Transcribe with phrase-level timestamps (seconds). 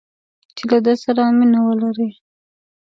[0.55, 2.09] چې له ده سره مینه ولري